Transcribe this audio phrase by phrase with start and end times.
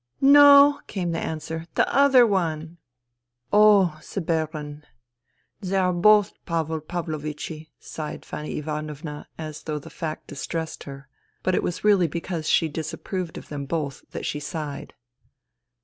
[0.19, 2.77] "No," came the answer," the other one."
[3.53, 4.83] "Oh, the Baron.
[5.59, 11.07] They are both Pavel Pavlo vichi," sighed Fanny Ivanovna as though the fact distressed her;
[11.43, 14.95] but it was really because she dis approved of them both that she sighed.